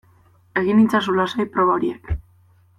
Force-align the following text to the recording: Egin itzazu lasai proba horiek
Egin 0.61 0.79
itzazu 0.85 1.15
lasai 1.19 1.47
proba 1.59 1.77
horiek 1.79 2.13